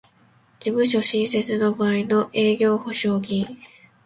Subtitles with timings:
[0.59, 3.45] 事務所新設の場合の営業保証金